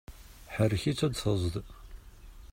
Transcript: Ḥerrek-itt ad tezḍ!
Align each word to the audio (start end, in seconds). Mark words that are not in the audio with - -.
Ḥerrek-itt 0.55 1.05
ad 1.05 1.13
tezḍ! 1.13 1.55